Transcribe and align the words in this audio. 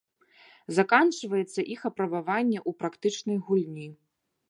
Заканчваецца 0.77 1.67
іх 1.77 1.81
апрабаванне 1.91 2.59
ў 2.69 2.83
практычнай 2.83 3.37
гульні. 3.47 3.87